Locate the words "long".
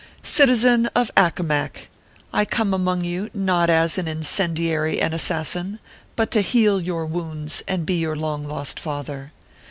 8.15-8.43